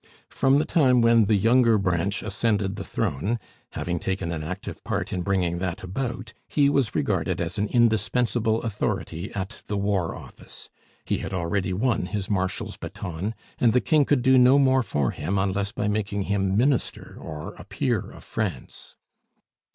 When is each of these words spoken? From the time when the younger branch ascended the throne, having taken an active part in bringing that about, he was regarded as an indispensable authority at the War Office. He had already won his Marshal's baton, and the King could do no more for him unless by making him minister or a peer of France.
From 0.31 0.57
the 0.57 0.65
time 0.65 1.01
when 1.03 1.25
the 1.25 1.35
younger 1.35 1.77
branch 1.77 2.23
ascended 2.23 2.75
the 2.75 2.83
throne, 2.83 3.37
having 3.73 3.99
taken 3.99 4.31
an 4.31 4.41
active 4.43 4.83
part 4.83 5.13
in 5.13 5.21
bringing 5.21 5.59
that 5.59 5.83
about, 5.83 6.33
he 6.47 6.71
was 6.71 6.95
regarded 6.95 7.39
as 7.39 7.59
an 7.59 7.67
indispensable 7.67 8.63
authority 8.63 9.31
at 9.35 9.61
the 9.67 9.77
War 9.77 10.15
Office. 10.15 10.71
He 11.05 11.19
had 11.19 11.35
already 11.35 11.71
won 11.71 12.07
his 12.07 12.31
Marshal's 12.31 12.77
baton, 12.77 13.35
and 13.59 13.73
the 13.73 13.79
King 13.79 14.05
could 14.05 14.23
do 14.23 14.39
no 14.39 14.57
more 14.57 14.81
for 14.81 15.11
him 15.11 15.37
unless 15.37 15.71
by 15.71 15.87
making 15.87 16.23
him 16.23 16.57
minister 16.57 17.15
or 17.21 17.53
a 17.59 17.63
peer 17.63 18.09
of 18.09 18.23
France. 18.23 18.95